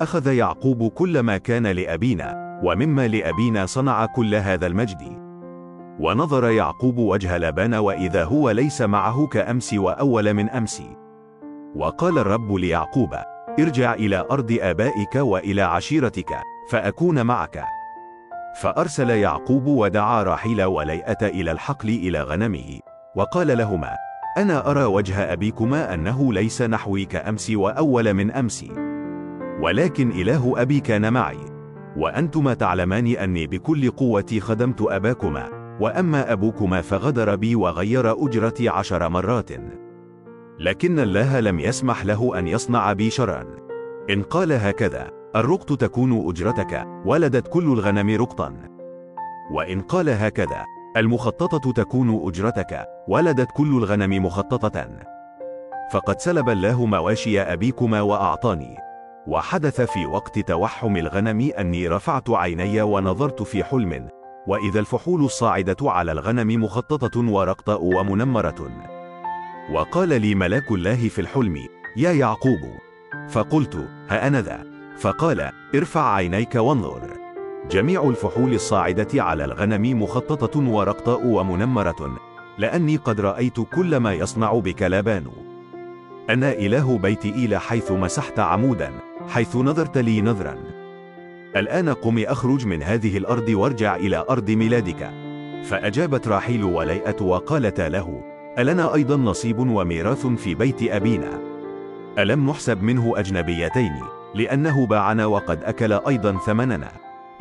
أخذ 0.00 0.32
يعقوب 0.32 0.88
كل 0.88 1.20
ما 1.20 1.38
كان 1.38 1.66
لأبينا 1.66 2.60
ومما 2.64 3.08
لأبينا 3.08 3.66
صنع 3.66 4.06
كل 4.06 4.34
هذا 4.34 4.66
المجد. 4.66 5.25
ونظر 6.00 6.50
يعقوب 6.50 6.98
وجه 6.98 7.36
لابان 7.36 7.74
وإذا 7.74 8.24
هو 8.24 8.50
ليس 8.50 8.82
معه 8.82 9.26
كأمس 9.26 9.74
وأول 9.74 10.34
من 10.34 10.50
أمس. 10.50 10.82
وقال 11.76 12.18
الرب 12.18 12.52
ليعقوب 12.52 13.14
ارجع 13.60 13.94
إلى 13.94 14.26
أرض 14.30 14.58
آبائك 14.60 15.14
وإلى 15.14 15.62
عشيرتك 15.62 16.38
فأكون 16.70 17.26
معك. 17.26 17.64
فأرسل 18.62 19.10
يعقوب 19.10 19.66
ودعا 19.66 20.22
راحيل 20.22 20.62
وليئة 20.62 21.26
إلى 21.26 21.52
الحقل 21.52 21.88
إلى 21.88 22.22
غنمه. 22.22 22.80
وقال 23.16 23.58
لهما 23.58 23.90
أنا 24.38 24.70
أرى 24.70 24.84
وجه 24.84 25.32
أبيكما 25.32 25.94
أنه 25.94 26.32
ليس 26.32 26.62
نحوي 26.62 27.04
كأمس 27.04 27.50
وأول 27.50 28.14
من 28.14 28.30
أمس. 28.30 28.64
ولكن 29.62 30.10
إله 30.10 30.54
أبي 30.56 30.80
كان 30.80 31.12
معي. 31.12 31.38
وأنتما 31.96 32.54
تعلمان 32.54 33.06
أني 33.06 33.46
بكل 33.46 33.90
قوتي 33.90 34.40
خدمت 34.40 34.82
أباكما. 34.82 35.55
وأما 35.80 36.32
أبوكما 36.32 36.80
فغدر 36.80 37.36
بي 37.36 37.54
وغير 37.54 38.26
أجرتي 38.26 38.68
عشر 38.68 39.08
مرات. 39.08 39.50
لكن 40.58 40.98
الله 40.98 41.40
لم 41.40 41.60
يسمح 41.60 42.04
له 42.04 42.38
أن 42.38 42.48
يصنع 42.48 42.92
بي 42.92 43.10
شرا. 43.10 43.46
إن 44.10 44.22
قال 44.22 44.52
هكذا 44.52 45.10
الرقط 45.36 45.80
تكون 45.80 46.28
أجرتك 46.28 46.86
ولدت 47.04 47.48
كل 47.48 47.64
الغنم 47.64 48.16
رقطا. 48.16 48.54
وإن 49.52 49.80
قال 49.80 50.08
هكذا 50.08 50.64
المخططة 50.96 51.72
تكون 51.72 52.26
أجرتك 52.28 52.86
ولدت 53.08 53.48
كل 53.56 53.78
الغنم 53.78 54.26
مخططة. 54.26 54.88
فقد 55.92 56.20
سلب 56.20 56.48
الله 56.48 56.86
مواشي 56.86 57.40
أبيكما 57.40 58.00
وأعطاني. 58.00 58.76
وحدث 59.26 59.80
في 59.80 60.06
وقت 60.06 60.38
توحم 60.38 60.96
الغنم 60.96 61.50
أني 61.58 61.88
رفعت 61.88 62.30
عيني 62.30 62.82
ونظرت 62.82 63.42
في 63.42 63.64
حلم. 63.64 64.08
وإذا 64.46 64.80
الفحول 64.80 65.24
الصاعدة 65.24 65.76
على 65.82 66.12
الغنم 66.12 66.64
مخططة 66.64 67.20
ورقطاء 67.20 67.84
ومنمرة. 67.84 68.70
وقال 69.72 70.08
لي 70.08 70.34
ملاك 70.34 70.72
الله 70.72 71.08
في 71.08 71.20
الحلم 71.20 71.56
يا 71.96 72.12
يعقوب. 72.12 72.60
فقلت 73.28 73.88
ها 74.08 74.26
أنا 74.26 74.40
ذا. 74.40 74.64
فقال 74.98 75.50
ارفع 75.74 76.14
عينيك 76.14 76.54
وانظر. 76.54 77.10
جميع 77.70 78.08
الفحول 78.08 78.54
الصاعدة 78.54 79.22
على 79.22 79.44
الغنم 79.44 80.02
مخططة 80.02 80.60
ورقطاء 80.60 81.26
ومنمرة. 81.26 82.16
لأني 82.58 82.96
قد 82.96 83.20
رأيت 83.20 83.60
كل 83.60 83.96
ما 83.96 84.14
يصنع 84.14 84.52
بك 84.52 84.82
لابان 84.82 85.26
أنا 86.30 86.52
إله 86.52 86.98
بيت 86.98 87.24
إيل 87.24 87.56
حيث 87.56 87.92
مسحت 87.92 88.38
عمودا 88.38 88.92
حيث 89.28 89.56
نظرت 89.56 89.98
لي 89.98 90.22
نظرا. 90.22 90.75
الآن 91.56 91.88
قم 91.88 92.18
أخرج 92.18 92.66
من 92.66 92.82
هذه 92.82 93.16
الأرض 93.16 93.48
وارجع 93.48 93.96
إلى 93.96 94.24
أرض 94.30 94.50
ميلادك. 94.50 95.10
فأجابت 95.64 96.28
راحيل 96.28 96.64
وليئة 96.64 97.22
وقالتا 97.22 97.88
له 97.88 98.22
ألنا 98.58 98.94
أيضا 98.94 99.16
نصيب 99.16 99.58
وميراث 99.58 100.26
في 100.26 100.54
بيت 100.54 100.82
أبينا؟ 100.82 101.40
ألم 102.18 102.50
نحسب 102.50 102.82
منه 102.82 103.12
أجنبيتين 103.16 103.92
لأنه 104.34 104.86
باعنا 104.86 105.26
وقد 105.26 105.64
أكل 105.64 105.92
أيضا 105.92 106.38
ثمننا. 106.38 106.92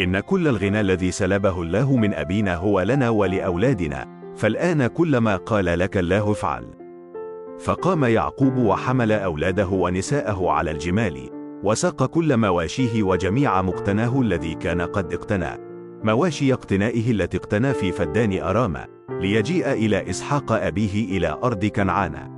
إن 0.02 0.20
كل 0.20 0.48
الغنى 0.48 0.82
الذي 0.82 1.12
سلبه 1.12 1.62
الله 1.62 1.96
من 1.96 2.14
أبينا 2.14 2.56
هو 2.56 2.82
لنا 2.82 3.10
ولأولادنا. 3.10 4.06
فالآن 4.36 4.88
كل 4.88 5.18
ما 5.18 5.36
قال 5.36 5.80
لك 5.80 5.98
الله 5.98 6.32
افعل. 6.32 6.66
فقام 7.60 8.04
يعقوب 8.04 8.58
وحمل 8.58 9.12
أولاده 9.12 9.68
ونساءه 9.68 10.50
على 10.50 10.72
الجمال. 10.72 11.35
وساق 11.66 12.06
كل 12.06 12.38
مواشيه 12.38 13.04
وجميع 13.04 13.62
مقتناه 13.62 14.22
الذي 14.22 14.56
كان 14.56 14.82
قد 14.82 15.14
اقتنى 15.14 15.58
مواشي 16.04 16.54
اقتنائه 16.54 17.12
التي 17.12 17.38
اقتنى 17.38 17.74
في 17.74 17.92
فدان 17.92 18.42
أرامة 18.42 18.86
ليجيء 19.10 19.72
إلى 19.72 20.10
إسحاق 20.10 20.52
أبيه 20.52 21.18
إلى 21.18 21.40
أرض 21.44 21.66
كنعان. 21.66 22.36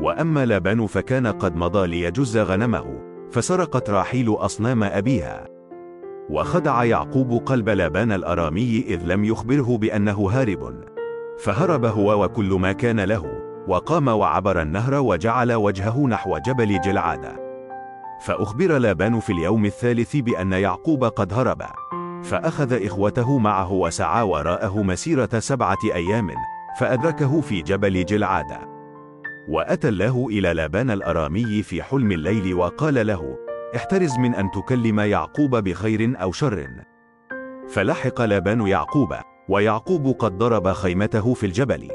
وأما 0.00 0.46
لابان 0.46 0.86
فكان 0.86 1.26
قد 1.26 1.56
مضى 1.56 1.86
ليجز 1.86 2.38
غنمه 2.38 3.00
فسرقت 3.30 3.90
راحيل 3.90 4.34
أصنام 4.34 4.84
أبيها. 4.84 5.46
وخدع 6.30 6.84
يعقوب 6.84 7.42
قلب 7.46 7.68
لابان 7.68 8.12
الأرامي 8.12 8.84
إذ 8.88 9.02
لم 9.04 9.24
يخبره 9.24 9.78
بأنه 9.78 10.30
هارب. 10.30 10.84
فهرب 11.38 11.84
هو 11.84 12.24
وكل 12.24 12.52
ما 12.52 12.72
كان 12.72 13.00
له 13.00 13.24
وقام 13.68 14.08
وعبر 14.08 14.62
النهر 14.62 14.94
وجعل 14.94 15.52
وجهه 15.52 16.06
نحو 16.06 16.38
جبل 16.38 16.80
جلعاد. 16.80 17.43
فأخبر 18.24 18.78
لابان 18.78 19.20
في 19.20 19.32
اليوم 19.32 19.64
الثالث 19.64 20.16
بأن 20.16 20.52
يعقوب 20.52 21.04
قد 21.04 21.32
هرب. 21.32 21.62
فأخذ 22.22 22.84
إخوته 22.84 23.38
معه 23.38 23.72
وسعى 23.72 24.22
وراءه 24.22 24.82
مسيرة 24.82 25.38
سبعة 25.38 25.78
أيام 25.94 26.30
فأدركه 26.80 27.40
في 27.40 27.62
جبل 27.62 28.04
جلعادة 28.04 28.60
وأتى 29.48 29.88
الله 29.88 30.26
إلى 30.28 30.54
لابان 30.54 30.90
الأرامي 30.90 31.62
في 31.62 31.82
حلم 31.82 32.12
الليل 32.12 32.54
وقال 32.54 33.06
له 33.06 33.36
احترز 33.76 34.18
من 34.18 34.34
أن 34.34 34.50
تكلم 34.50 35.00
يعقوب 35.00 35.56
بخير 35.56 36.22
أو 36.22 36.32
شر. 36.32 36.68
فلحق 37.68 38.20
لابان 38.20 38.66
يعقوب 38.66 39.14
ويعقوب 39.48 40.16
قد 40.18 40.38
ضرب 40.38 40.72
خيمته 40.72 41.34
في 41.34 41.46
الجبل. 41.46 41.88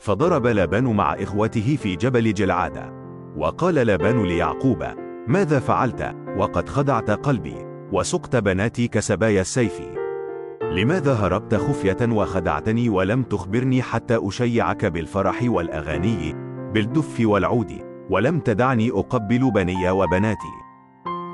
فضرب 0.00 0.46
لابان 0.46 0.84
مع 0.84 1.14
إخوته 1.14 1.76
في 1.82 1.96
جبل 1.96 2.34
جلعادة 2.34 2.92
وقال 3.36 3.74
لابان 3.74 4.22
ليعقوب 4.24 5.09
ماذا 5.30 5.60
فعلت؟ 5.60 6.16
وقد 6.36 6.68
خدعت 6.68 7.10
قلبي 7.10 7.54
وسقت 7.92 8.36
بناتي 8.36 8.88
كسبايا 8.88 9.40
السيف. 9.40 9.80
لماذا 10.62 11.12
هربت 11.12 11.54
خفية 11.54 11.96
وخدعتني 12.02 12.88
ولم 12.88 13.22
تخبرني 13.22 13.82
حتى 13.82 14.18
أشيعك 14.28 14.86
بالفرح 14.86 15.38
والأغاني 15.42 16.34
بالدف 16.74 17.20
والعود 17.20 17.72
ولم 18.10 18.40
تدعني 18.40 18.90
أقبل 18.90 19.50
بني 19.50 19.90
وبناتي؟ 19.90 20.54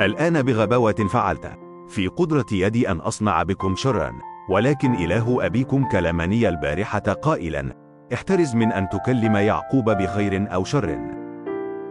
الآن 0.01 0.43
بغباوة 0.43 1.07
فعلت. 1.13 1.53
في 1.89 2.07
قدرة 2.07 2.47
يدي 2.53 2.91
أن 2.91 2.97
أصنع 2.97 3.43
بكم 3.43 3.77
شرا 3.77 4.13
ولكن 4.51 4.95
إله 4.95 5.47
أبيكم 5.47 5.85
كلمني 5.89 6.49
البارحة 6.49 6.99
قائلا 6.99 7.73
احترز 8.13 8.55
من 8.55 8.73
أن 8.73 8.89
تكلم 8.89 9.37
يعقوب 9.37 9.91
بخير 9.91 10.55
أو 10.55 10.65
شر. 10.65 11.26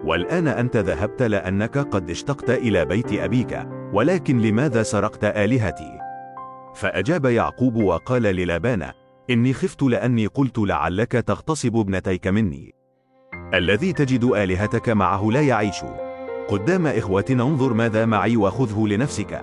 والآن 0.06 0.48
أنت 0.48 0.78
ذهبت 0.78 1.22
لأنك 1.22 1.78
قد 1.78 2.10
اشتقت 2.10 2.50
إلى 2.50 2.86
بيت 2.86 3.14
أبيك 3.14 3.68
ولكن 3.94 4.42
لماذا 4.42 4.84
سرقت 4.84 5.24
آلهتي؟ 5.24 6.00
فأجاب 6.76 7.26
يعقوب 7.26 7.76
وقال 7.76 8.22
للابان 8.22 8.92
إني 9.30 9.54
خفت 9.54 9.84
لأني 9.84 10.28
قلت 10.28 10.58
لعلك 10.58 11.12
تغتصب 11.12 11.78
ابنتيك 11.78 12.28
مني. 12.28 12.76
الذي 13.54 13.94
تجد 13.94 14.24
آلهتك 14.24 14.90
معه 14.90 15.30
لا 15.32 15.42
يعيش. 15.42 15.84
قدام 16.50 16.88
إخوتنا 16.88 17.44
انظر 17.44 17.74
ماذا 17.74 18.06
معي 18.06 18.38
وخذه 18.38 18.88
لنفسك. 18.88 19.42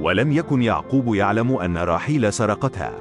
ولم 0.00 0.32
يكن 0.32 0.62
يعقوب 0.62 1.14
يعلم 1.14 1.56
أن 1.56 1.78
راحيل 1.78 2.32
سرقتها. 2.32 2.92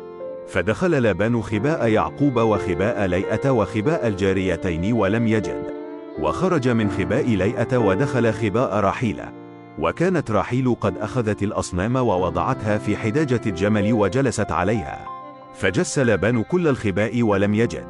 فدخل 0.47 0.91
لابان 0.91 1.41
خباء 1.41 1.87
يعقوب 1.87 2.37
وخباء 2.37 3.05
ليئة 3.05 3.49
وخباء 3.49 4.07
الجاريتين 4.07 4.93
ولم 4.93 5.27
يجد. 5.27 5.72
وخرج 6.19 6.69
من 6.69 6.91
خباء 6.91 7.25
ليئة 7.25 7.77
ودخل 7.77 8.33
خباء 8.33 8.79
راحيل 8.79 9.21
وكانت 9.79 10.31
راحيل 10.31 10.75
قد 10.81 10.97
أخذت 10.97 11.43
الأصنام 11.43 11.95
ووضعتها 11.95 12.77
في 12.77 12.97
حداجة 12.97 13.41
الجمل 13.45 13.93
وجلست 13.93 14.51
عليها. 14.51 15.05
فجس 15.53 15.99
لابان 15.99 16.43
كل 16.43 16.67
الخباء 16.67 17.23
ولم 17.23 17.53
يجد. 17.53 17.87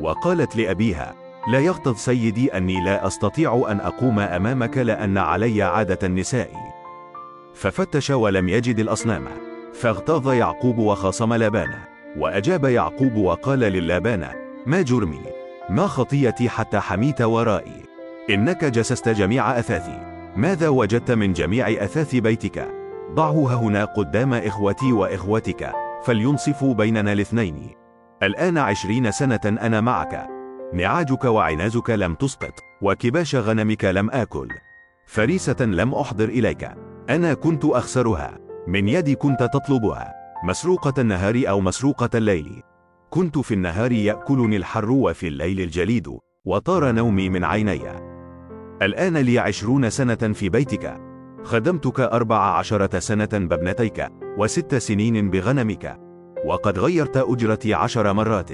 وقالت 0.00 0.56
لأبيها 0.56 1.14
لا 1.52 1.58
يغتظ 1.58 1.96
سيدي 1.96 2.56
أني 2.56 2.84
لا 2.84 3.06
أستطيع 3.06 3.66
أن 3.68 3.80
أقوم 3.80 4.18
أمامك 4.20 4.78
لأن 4.78 5.18
علي 5.18 5.62
عادة 5.62 5.98
النساء. 6.06 6.50
ففتش 7.54 8.10
ولم 8.10 8.48
يجد 8.48 8.78
الأصنام. 8.78 9.24
فاغتاظ 9.74 10.28
يعقوب 10.28 10.78
وخاصم 10.78 11.34
لابان 11.34 11.74
وأجاب 12.16 12.64
يعقوب 12.64 13.16
وقال 13.16 13.58
للابان 13.58 14.26
ما 14.66 14.82
جرمي. 14.82 15.39
ما 15.70 15.86
خطيتي 15.86 16.48
حتى 16.48 16.80
حميت 16.80 17.22
ورائي. 17.22 17.82
إنك 18.30 18.64
جسست 18.64 19.08
جميع 19.08 19.58
أثاثي. 19.58 20.00
ماذا 20.36 20.68
وجدت 20.68 21.10
من 21.10 21.32
جميع 21.32 21.68
أثاث 21.68 22.16
بيتك؟ 22.16 22.68
ضعه 23.14 23.54
هنا 23.54 23.84
قدام 23.84 24.34
إخوتي 24.34 24.92
وإخوتك. 24.92 25.72
فلينصفوا 26.04 26.74
بيننا 26.74 27.12
الاثنين. 27.12 27.70
الآن 28.22 28.58
عشرين 28.58 29.10
سنة 29.10 29.40
أنا 29.44 29.80
معك. 29.80 30.26
نعاجك 30.72 31.24
وعنازك 31.24 31.90
لم 31.90 32.14
تسقط. 32.14 32.54
وكباش 32.82 33.34
غنمك 33.34 33.84
لم 33.84 34.10
آكل. 34.10 34.48
فريسة 35.06 35.56
لم 35.60 35.94
أحضر 35.94 36.28
إليك. 36.28 36.70
أنا 37.10 37.34
كنت 37.34 37.64
أخسرها. 37.64 38.38
من 38.66 38.88
يدي 38.88 39.14
كنت 39.14 39.42
تطلبها. 39.42 40.14
مسروقة 40.44 40.94
النهار 40.98 41.42
أو 41.48 41.60
مسروقة 41.60 42.10
الليل. 42.14 42.62
كنت 43.10 43.38
في 43.38 43.54
النهار 43.54 43.92
يأكلني 43.92 44.56
الحر 44.56 44.90
وفي 44.90 45.28
الليل 45.28 45.60
الجليد 45.60 46.08
وطار 46.44 46.92
نومي 46.92 47.28
من 47.28 47.44
عيني. 47.44 47.82
الآن 48.82 49.16
لي 49.16 49.38
عشرون 49.38 49.90
سنة 49.90 50.14
في 50.14 50.48
بيتك. 50.48 51.00
خدمتك 51.44 52.00
أربع 52.00 52.38
عشرة 52.38 52.98
سنة 52.98 53.28
بابنتيك 53.32 54.08
وست 54.38 54.74
سنين 54.74 55.30
بغنمك. 55.30 56.00
وقد 56.46 56.78
غيرت 56.78 57.16
أجرتي 57.16 57.74
عشر 57.74 58.12
مرات. 58.12 58.50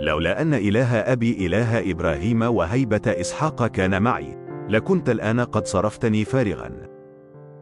لولا 0.00 0.42
أن 0.42 0.54
إله 0.54 0.96
أبي 0.96 1.46
إله 1.46 1.90
إبراهيم 1.90 2.42
وهيبة 2.42 3.02
إسحاق 3.06 3.66
كان 3.66 4.02
معي 4.02 4.38
لكنت 4.68 5.10
الآن 5.10 5.40
قد 5.40 5.66
صرفتني 5.66 6.24
فارغا. 6.24 6.70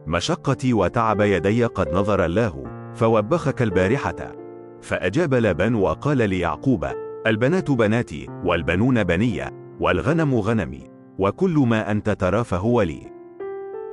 مشقتي 0.07 0.73
وتعب 0.73 1.21
يدي 1.21 1.65
قد 1.65 1.93
نظر 1.93 2.25
الله 2.25 2.63
فوبخك 2.93 3.61
البارحة. 3.61 4.46
فأجاب 4.87 5.33
لابان 5.33 5.75
وقال 5.75 6.29
ليعقوب 6.29 6.87
البنات 7.27 7.71
بناتي 7.71 8.27
والبنون 8.45 9.03
بني 9.03 9.43
والغنم 9.79 10.35
غنمي 10.35 10.83
وكل 11.19 11.65
ما 11.67 11.91
أنت 11.91 12.09
ترى 12.09 12.43
فهو 12.43 12.81
لي. 12.81 13.11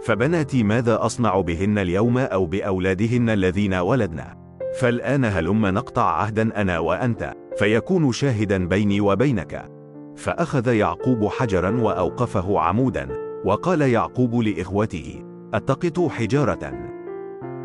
فبناتي 0.02 0.62
ماذا 0.62 1.04
أصنع 1.04 1.40
بهن 1.40 1.78
اليوم 1.78 2.18
أو 2.18 2.46
بأولادهن 2.46 3.30
الذين 3.30 3.74
ولدنا 3.74 4.36
فالآن 4.80 5.24
هلم 5.24 5.66
نقطع 5.66 6.02
عهدا 6.02 6.60
أنا 6.60 6.78
وأنت 6.78 7.32
فيكون 7.58 8.12
شاهدا 8.12 8.68
بيني 8.68 9.00
وبينك. 9.00 9.70
فأخذ 10.16 10.74
يعقوب 10.74 11.26
حجرا 11.28 11.80
وأوقفه 11.80 12.60
عمودا 12.60 13.08
وقال 13.44 13.80
يعقوب 13.80 14.34
لإخوته 14.34 15.22
اتقطوا 15.54 16.10
حجارة؟ 16.10 16.93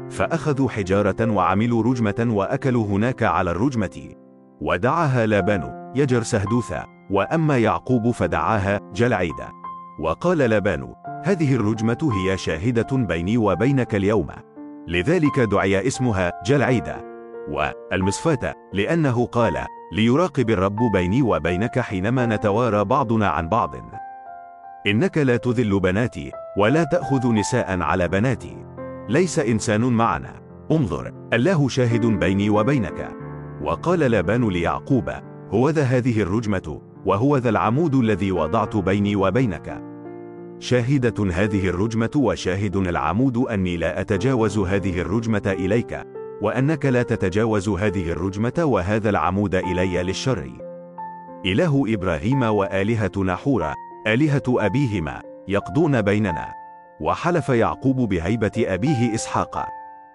فأخذوا 0.10 0.70
حجارة 0.70 1.32
وعملوا 1.32 1.84
رجمة 1.84 2.28
وأكلوا 2.30 2.86
هناك 2.86 3.24
على 3.24 3.52
الرجمة. 3.52 4.14
ودعاها 4.62 5.26
لابان 5.26 5.92
يجر 5.96 6.24
سهدوثا 6.24 6.86
وأما 7.12 7.58
يعقوب 7.58 8.12
فدعاها 8.12 8.80
جلعيدة 8.94 9.50
وقال 10.00 10.38
لابان 10.38 10.94
هذه 11.24 11.56
الرجمة 11.56 12.12
هي 12.14 12.38
شاهدة 12.38 12.88
بيني 12.92 13.38
وبينك 13.38 13.96
اليوم. 13.96 14.28
لذلك 14.88 15.40
دعي 15.40 15.88
اسمها 15.88 16.32
جلعيدة 16.46 17.10
والمصفاة 17.50 18.56
لأنه 18.74 19.26
قال 19.26 19.66
ليراقب 19.92 20.50
الرب 20.50 20.80
بيني 20.94 21.22
وبينك 21.22 21.80
حينما 21.80 22.26
نتوارى 22.26 22.86
بعضنا 22.86 23.28
عن 23.28 23.50
بعض. 23.50 23.76
إنك 24.88 25.18
لا 25.18 25.38
تذل 25.38 25.80
بناتي 25.80 26.32
ولا 26.58 26.84
تأخذ 26.84 27.32
نساء 27.32 27.82
على 27.82 28.08
بناتي. 28.08 28.69
ليس 29.10 29.40
إنسان 29.40 29.82
معنا. 29.82 30.42
انظر 30.72 31.12
الله 31.34 31.68
شاهد 31.68 32.06
بيني 32.06 32.50
وبينك. 32.50 33.18
وقال 33.62 34.00
لابان 34.00 34.50
ليعقوب 34.50 35.10
هو 35.50 35.70
ذا 35.70 35.84
هذه 35.84 36.22
الرجمة 36.22 36.82
وهو 37.06 37.38
ذا 37.38 37.50
العمود 37.50 37.96
الذي 37.96 38.32
وضعت 38.32 38.78
بيني 38.78 39.16
وبينك. 39.16 39.84
شاهدة 40.60 41.32
هذه 41.32 41.70
الرجمة 41.70 42.10
وشاهد 42.16 42.76
العمود 42.76 43.38
أني 43.38 43.78
لا 43.78 44.02
أتجاوز 44.02 44.58
هذه 44.58 45.02
الرجمة 45.02 45.56
إليك 45.60 46.04
وأنك 46.42 46.86
لا 46.86 47.04
تتجاوز 47.04 47.70
هذه 47.70 48.12
الرجمة 48.12 48.64
وهذا 48.64 49.10
العمود 49.10 49.56
إلي 49.56 50.04
للشر. 50.04 50.52
إله 51.46 51.84
إبراهيم 51.88 52.44
وآلهة 52.44 53.24
نحورة 53.26 53.74
آلهة 54.08 54.44
أبيهما 54.48 55.22
يقضون 55.48 56.02
بيننا. 56.02 56.59
وحلف 57.02 57.50
يعقوب 57.50 57.96
بهيبة 57.96 58.52
أبيه 58.58 59.16
إسحاق. 59.16 59.66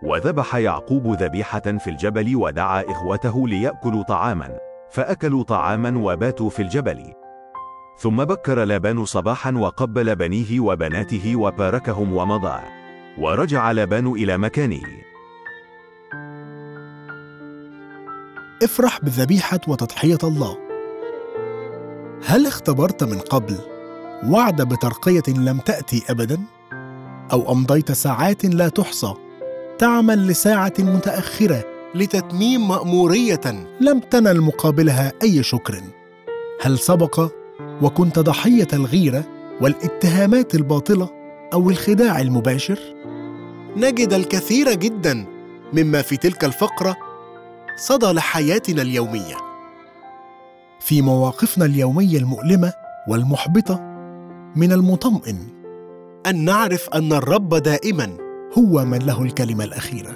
وذبح 0.03 0.55
يعقوب 0.55 1.07
ذبيحة 1.07 1.61
في 1.61 1.91
الجبل 1.91 2.37
ودعا 2.37 2.85
إخوته 2.89 3.49
ليأكلوا 3.49 4.03
طعاما. 4.03 4.59
فأكلوا 4.91 5.43
طعاما 5.43 5.99
وباتوا 5.99 6.51
في 6.51 6.63
الجبل. 6.63 7.13
ثم 7.99 8.25
بكر 8.25 8.65
لابان 8.65 9.05
صباحا 9.05 9.53
وقبل 9.53 10.17
بنيه 10.17 10.61
وبناته 10.61 11.37
وباركهم 11.37 12.17
ومضى. 12.17 12.61
ورجع 13.19 13.71
لابان 13.71 14.07
إلى 14.07 14.39
مكانه. 14.39 14.83
افرح 18.63 19.01
بذبيحة 19.01 19.61
وتضحية 19.69 20.19
الله. 20.25 20.59
هل 22.27 22.47
اختبرت 22.47 23.05
من 23.05 23.19
قبل 23.19 23.59
وعد 24.29 24.63
بترقية 24.63 25.23
لم 25.29 25.59
تأتي 25.59 26.03
أبدا؟ 26.11 26.39
أو 27.33 27.53
أمضيت 27.53 27.93
ساعات 27.93 28.45
لا 28.45 28.69
تحصى 28.69 29.15
تعمل 29.79 30.27
لساعة 30.27 30.73
متأخرة 30.79 31.65
لتتميم 31.95 32.69
مأمورية 32.69 33.41
لم 33.81 34.01
تنل 34.01 34.41
مقابلها 34.41 35.13
أي 35.23 35.43
شكر. 35.43 35.83
هل 36.63 36.79
سبق 36.79 37.31
وكنت 37.83 38.19
ضحية 38.19 38.69
الغيرة 38.73 39.25
والاتهامات 39.61 40.55
الباطلة 40.55 41.11
أو 41.53 41.71
الخداع 41.71 42.21
المباشر؟ 42.21 42.79
نجد 43.77 44.13
الكثير 44.13 44.75
جدا 44.75 45.27
مما 45.73 46.03
في 46.03 46.17
تلك 46.17 46.45
الفقرة 46.45 46.97
صدى 47.77 48.07
لحياتنا 48.07 48.83
اليومية. 48.83 49.37
في 50.81 51.03
مواقفنا 51.03 51.65
اليومية 51.65 52.19
المؤلمة 52.19 52.73
والمحبطة 53.09 53.81
من 54.57 54.73
المطمئن 54.73 55.54
أن 56.27 56.45
نعرف 56.45 56.89
أن 56.89 57.13
الرب 57.13 57.55
دائما 57.55 58.17
هو 58.59 58.85
من 58.85 58.99
له 58.99 59.23
الكلمة 59.23 59.65
الأخيرة. 59.65 60.13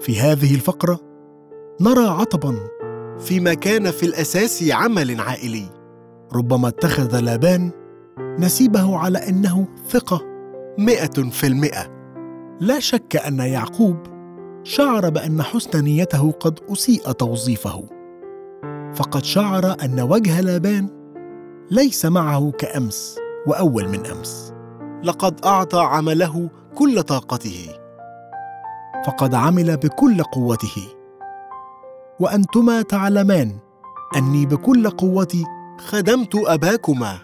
في 0.00 0.20
هذه 0.20 0.54
الفقرة 0.54 1.00
نرى 1.80 2.04
عطبا 2.04 2.54
فيما 3.18 3.54
كان 3.54 3.90
في 3.90 4.06
الأساس 4.06 4.70
عمل 4.70 5.20
عائلي. 5.20 5.64
ربما 6.32 6.68
اتخذ 6.68 7.20
لابان 7.20 7.70
نسيبه 8.38 8.98
على 8.98 9.18
أنه 9.18 9.68
ثقة 9.88 10.22
مئة 10.78 11.30
في 11.30 11.46
المئة. 11.46 11.86
لا 12.60 12.78
شك 12.78 13.16
أن 13.16 13.38
يعقوب 13.38 13.96
شعر 14.62 15.10
بأن 15.10 15.42
حسن 15.42 15.84
نيته 15.84 16.30
قد 16.30 16.60
أسيء 16.72 17.12
توظيفه. 17.12 17.88
فقد 18.94 19.24
شعر 19.24 19.76
أن 19.84 20.00
وجه 20.00 20.40
لابان 20.40 20.88
ليس 21.70 22.06
معه 22.06 22.50
كأمس 22.50 23.18
وأول 23.46 23.88
من 23.88 24.06
أمس. 24.06 24.52
لقد 25.02 25.44
أعطى 25.44 25.80
عمله 25.80 26.50
كل 26.74 27.02
طاقته 27.02 27.68
فقد 29.06 29.34
عمل 29.34 29.76
بكل 29.76 30.22
قوته. 30.22 30.88
وأنتما 32.20 32.82
تعلمان 32.82 33.58
أني 34.16 34.46
بكل 34.46 34.90
قوتي 34.90 35.44
خدمت 35.78 36.34
أباكما. 36.34 37.18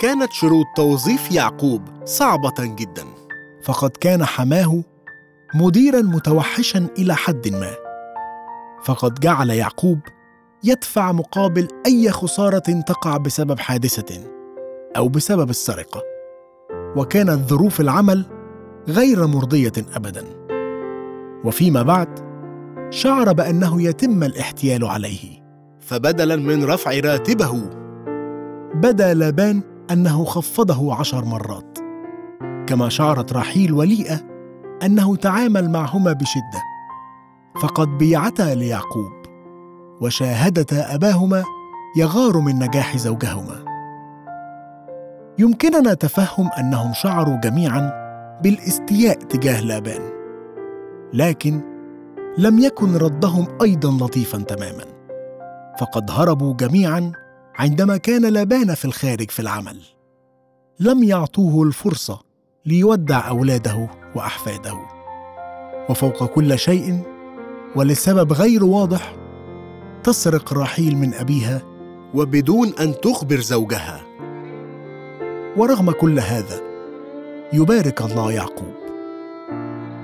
كانت 0.00 0.32
شروط 0.32 0.66
توظيف 0.76 1.32
يعقوب 1.32 1.82
صعبة 2.04 2.54
جدا 2.58 3.04
فقد 3.62 3.90
كان 3.90 4.24
حماه 4.24 4.82
مديرا 5.54 6.02
متوحشا 6.02 6.86
إلى 6.98 7.14
حد 7.14 7.48
ما. 7.48 7.70
فقد 8.84 9.20
جعل 9.20 9.50
يعقوب 9.50 9.98
يدفع 10.64 11.12
مقابل 11.12 11.68
أي 11.86 12.10
خسارة 12.10 12.82
تقع 12.86 13.16
بسبب 13.16 13.58
حادثة 13.58 14.20
أو 14.96 15.08
بسبب 15.08 15.50
السرقة. 15.50 16.17
وكانت 16.98 17.48
ظروف 17.48 17.80
العمل 17.80 18.24
غير 18.88 19.26
مرضية 19.26 19.72
ابدا. 19.94 20.24
وفيما 21.44 21.82
بعد 21.82 22.08
شعر 22.90 23.32
بأنه 23.32 23.82
يتم 23.82 24.22
الاحتيال 24.22 24.84
عليه. 24.84 25.42
فبدلا 25.80 26.36
من 26.36 26.64
رفع 26.64 27.00
راتبه. 27.00 27.70
بدا 28.74 29.14
لابان 29.14 29.62
أنه 29.90 30.24
خفضه 30.24 30.94
عشر 30.94 31.24
مرات. 31.24 31.78
كما 32.66 32.88
شعرت 32.88 33.32
راحيل 33.32 33.72
وليئة 33.72 34.20
أنه 34.82 35.16
تعامل 35.16 35.70
معهما 35.70 36.12
بشدة. 36.12 36.62
فقد 37.62 37.88
بيعتا 37.88 38.54
ليعقوب 38.54 39.12
وشاهدتا 40.00 40.94
أباهما 40.94 41.44
يغار 41.96 42.38
من 42.38 42.58
نجاح 42.58 42.96
زوجهما. 42.96 43.67
يمكننا 45.38 45.94
تفهم 45.94 46.50
أنهم 46.58 46.92
شعروا 46.92 47.36
جميعا 47.36 47.92
بالاستياء 48.42 49.18
تجاه 49.18 49.60
لابان 49.60 50.10
لكن 51.14 51.60
لم 52.38 52.58
يكن 52.58 52.96
ردهم 52.96 53.46
أيضا 53.62 54.06
لطيفا 54.06 54.38
تماما. 54.38 54.84
فقد 55.80 56.10
هربوا 56.10 56.54
جميعا 56.54 57.12
عندما 57.54 57.96
كان 57.96 58.26
لابان 58.26 58.74
في 58.74 58.84
الخارج 58.84 59.30
في 59.30 59.40
العمل. 59.40 59.80
لم 60.80 61.02
يعطوه 61.02 61.62
الفرصة 61.62 62.20
ليودع 62.66 63.28
أولاده 63.28 63.88
وأحفاده. 64.14 64.74
وفوق 65.90 66.24
كل 66.24 66.58
شيء 66.58 67.02
ولسبب 67.76 68.32
غير 68.32 68.64
واضح 68.64 69.16
تسرق 70.04 70.52
راحيل 70.52 70.96
من 70.96 71.14
أبيها 71.14 71.62
وبدون 72.14 72.72
أن 72.80 73.00
تخبر 73.00 73.40
زوجها. 73.40 74.00
ورغم 75.58 75.90
كل 75.90 76.20
هذا 76.20 76.60
يبارك 77.52 78.02
الله 78.02 78.32
يعقوب. 78.32 78.74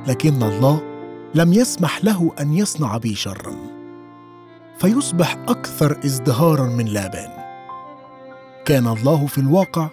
لكن 0.06 0.42
الله 0.42 0.82
لم 1.34 1.52
يسمح 1.52 2.04
له 2.04 2.32
أن 2.40 2.54
يصنع 2.54 2.96
بي 2.96 3.14
شرا 3.14 3.56
فيصبح 4.78 5.36
أكثر 5.48 5.98
ازدهارا 6.04 6.66
من 6.66 6.84
لابان. 6.84 7.30
كان 8.64 8.86
الله 8.86 9.26
في 9.26 9.38
الواقع 9.38 9.88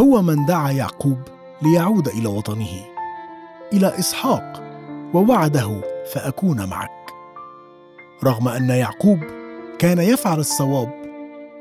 هو 0.00 0.22
من 0.22 0.46
دعا 0.46 0.70
يعقوب 0.70 1.18
ليعود 1.62 2.08
إلى 2.08 2.28
وطنه 2.28 2.84
إلى 3.72 3.98
إسحاق 3.98 4.62
ووعده 5.14 5.80
فأكون 6.14 6.68
معك. 6.68 6.90
رغم 8.24 8.48
أن 8.48 8.70
يعقوب 8.70 9.18
كان 9.78 9.98
يفعل 9.98 10.38
الصواب 10.38 10.99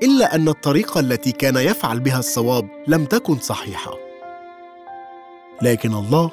إلا 0.04 0.36
أن 0.36 0.48
الطريقة 0.48 1.00
التي 1.00 1.32
كان 1.32 1.56
يفعل 1.56 2.00
بها 2.00 2.20
الصواب 2.20 2.70
لم 2.88 3.06
تكن 3.06 3.40
صحيحة. 3.40 3.92
لكن 5.62 5.94
الله 5.94 6.32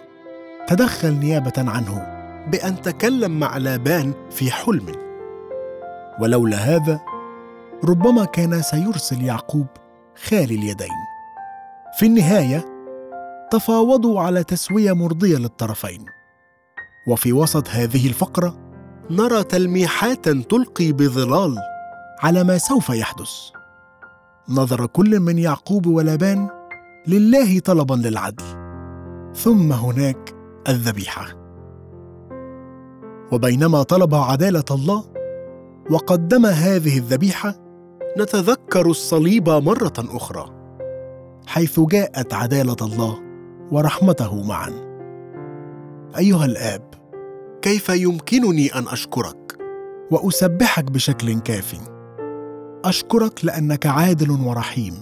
تدخل 0.68 1.12
نيابة 1.12 1.52
عنه 1.59 2.16
بأن 2.52 2.83
تكلم 2.83 3.40
مع 3.40 3.57
لابان 3.57 4.12
في 4.31 4.50
حلم. 4.50 4.92
ولولا 6.20 6.57
هذا 6.57 7.00
ربما 7.85 8.24
كان 8.24 8.62
سيرسل 8.62 9.24
يعقوب 9.24 9.66
خالي 10.24 10.55
اليدين. 10.55 10.96
في 11.98 12.07
النهاية 12.07 12.64
تفاوضوا 13.50 14.20
على 14.20 14.44
تسوية 14.44 14.92
مرضية 14.92 15.37
للطرفين. 15.37 16.05
وفي 17.09 17.33
وسط 17.33 17.68
هذه 17.68 18.07
الفقرة 18.07 18.59
نرى 19.11 19.44
تلميحات 19.44 20.29
تلقي 20.29 20.92
بظلال 20.92 21.57
على 22.22 22.44
ما 22.44 22.59
سوف 22.59 22.88
يحدث. 22.88 23.55
نظر 24.48 24.87
كل 24.87 25.20
من 25.20 25.38
يعقوب 25.38 25.87
ولابان 25.87 26.48
لله 27.06 27.59
طلبا 27.59 27.94
للعدل. 27.94 28.44
ثم 29.35 29.72
هناك 29.72 30.35
الذبيحة. 30.68 31.26
وبينما 33.32 33.82
طلب 33.82 34.14
عدالة 34.14 34.64
الله 34.70 35.04
وقدم 35.90 36.46
هذه 36.46 36.98
الذبيحة 36.98 37.54
نتذكر 38.18 38.87
الصليب 38.87 39.48
مرة 39.48 39.92
أخرى 39.98 40.50
حيث 41.46 41.80
جاءت 41.80 42.35
عدالة 42.35 42.76
الله 42.82 43.18
ورحمته 43.70 44.42
معا. 44.42 44.72
أيها 46.18 46.44
الآب 46.44 46.82
كيف 47.62 47.88
يمكنني 47.88 48.74
أن 48.74 48.88
أشكرك؟ 48.88 49.59
وأسبحك 50.11 50.85
بشكل 50.85 51.40
كاف. 51.40 51.95
أشكرك 52.87 53.44
لأنك 53.44 53.87
عادل 53.87 54.31
ورحيم. 54.31 54.94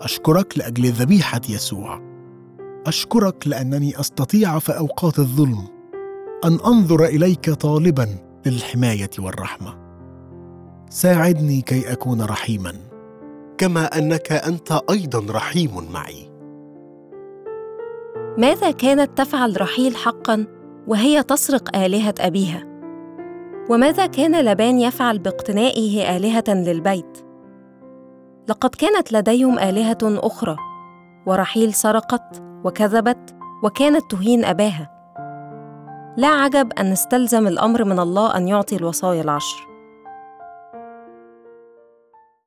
أشكرك 0.00 0.58
لأجل 0.58 0.90
ذبيحة 0.90 1.40
يسوع. 1.48 2.00
أشكرك 2.86 3.48
لأنني 3.48 4.00
أستطيع 4.00 4.58
في 4.58 4.78
أوقات 4.78 5.18
الظلم 5.18 5.68
أن 6.44 6.58
أنظر 6.66 7.04
إليك 7.04 7.50
طالبا 7.50 8.08
للحماية 8.46 9.10
والرحمة. 9.18 9.74
ساعدني 10.90 11.60
كي 11.60 11.92
أكون 11.92 12.22
رحيما 12.22 12.72
كما 13.58 13.98
أنك 13.98 14.32
أنت 14.32 14.80
أيضا 14.90 15.32
رحيم 15.32 15.92
معي. 15.92 16.30
ماذا 18.38 18.70
كانت 18.70 19.18
تفعل 19.18 19.60
رحيل 19.60 19.96
حقا 19.96 20.46
وهي 20.86 21.22
تسرق 21.22 21.76
آلهة 21.76 22.14
أبيها؟ 22.20 22.71
وماذا 23.70 24.06
كان 24.06 24.44
لبان 24.44 24.80
يفعل 24.80 25.18
باقتنائه 25.18 26.16
آلهة 26.16 26.44
للبيت؟ 26.48 27.18
لقد 28.48 28.74
كانت 28.74 29.12
لديهم 29.12 29.58
آلهة 29.58 29.98
أخرى 30.02 30.56
ورحيل 31.26 31.74
سرقت 31.74 32.42
وكذبت 32.64 33.36
وكانت 33.62 34.10
تهين 34.10 34.44
أباها. 34.44 34.88
لا 36.16 36.28
عجب 36.28 36.72
أن 36.72 36.86
استلزم 36.86 37.46
الأمر 37.46 37.84
من 37.84 37.98
الله 37.98 38.36
أن 38.36 38.48
يعطي 38.48 38.76
الوصايا 38.76 39.22
العشر. 39.22 39.71